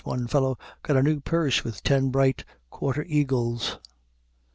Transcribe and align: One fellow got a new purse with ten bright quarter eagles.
One 0.03 0.25
fellow 0.25 0.57
got 0.81 0.97
a 0.97 1.03
new 1.03 1.19
purse 1.19 1.63
with 1.63 1.83
ten 1.83 2.09
bright 2.09 2.43
quarter 2.71 3.03
eagles. 3.07 3.77